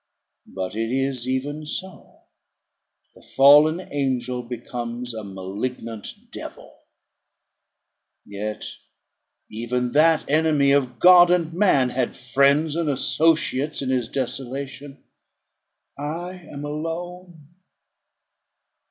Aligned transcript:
But 0.47 0.75
it 0.75 0.91
is 0.91 1.29
even 1.29 1.67
so; 1.67 2.21
the 3.13 3.21
fallen 3.21 3.79
angel 3.79 4.41
becomes 4.41 5.13
a 5.13 5.23
malignant 5.23 6.31
devil. 6.31 6.79
Yet 8.25 8.65
even 9.51 9.91
that 9.91 10.27
enemy 10.27 10.71
of 10.71 10.97
God 10.99 11.29
and 11.29 11.53
man 11.53 11.91
had 11.91 12.17
friends 12.17 12.75
and 12.75 12.89
associates 12.89 13.83
in 13.83 13.89
his 13.89 14.07
desolation; 14.07 15.03
I 15.99 16.47
am 16.51 16.65
alone. 16.65 17.47